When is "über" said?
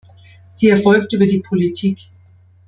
1.13-1.27